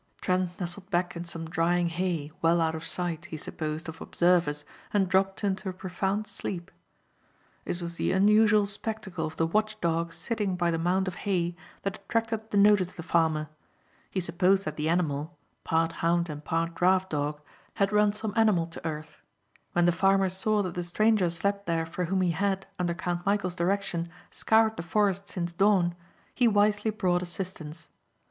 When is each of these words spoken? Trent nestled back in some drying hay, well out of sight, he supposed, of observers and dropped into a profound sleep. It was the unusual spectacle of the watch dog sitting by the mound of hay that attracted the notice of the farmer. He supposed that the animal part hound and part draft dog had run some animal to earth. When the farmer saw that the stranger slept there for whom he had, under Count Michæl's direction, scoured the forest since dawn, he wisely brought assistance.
Trent 0.19 0.59
nestled 0.59 0.89
back 0.89 1.15
in 1.15 1.25
some 1.25 1.47
drying 1.47 1.87
hay, 1.89 2.31
well 2.41 2.59
out 2.59 2.73
of 2.73 2.83
sight, 2.83 3.25
he 3.25 3.37
supposed, 3.37 3.87
of 3.87 4.01
observers 4.01 4.65
and 4.91 5.07
dropped 5.07 5.43
into 5.43 5.69
a 5.69 5.73
profound 5.73 6.25
sleep. 6.25 6.71
It 7.65 7.79
was 7.83 7.97
the 7.97 8.11
unusual 8.11 8.65
spectacle 8.65 9.27
of 9.27 9.37
the 9.37 9.45
watch 9.45 9.79
dog 9.79 10.11
sitting 10.11 10.55
by 10.55 10.71
the 10.71 10.79
mound 10.79 11.07
of 11.07 11.13
hay 11.29 11.55
that 11.83 11.97
attracted 11.97 12.49
the 12.49 12.57
notice 12.57 12.89
of 12.89 12.95
the 12.95 13.03
farmer. 13.03 13.47
He 14.09 14.19
supposed 14.19 14.65
that 14.65 14.75
the 14.75 14.89
animal 14.89 15.37
part 15.63 15.91
hound 15.91 16.29
and 16.29 16.43
part 16.43 16.73
draft 16.73 17.11
dog 17.11 17.39
had 17.75 17.91
run 17.93 18.11
some 18.11 18.33
animal 18.35 18.65
to 18.65 18.83
earth. 18.83 19.21
When 19.73 19.85
the 19.85 19.91
farmer 19.91 20.29
saw 20.29 20.63
that 20.63 20.73
the 20.73 20.83
stranger 20.83 21.29
slept 21.29 21.67
there 21.67 21.85
for 21.85 22.05
whom 22.05 22.21
he 22.21 22.31
had, 22.31 22.65
under 22.79 22.95
Count 22.95 23.23
Michæl's 23.23 23.53
direction, 23.55 24.09
scoured 24.31 24.77
the 24.77 24.81
forest 24.81 25.29
since 25.29 25.53
dawn, 25.53 25.93
he 26.33 26.47
wisely 26.47 26.89
brought 26.89 27.21
assistance. 27.21 27.87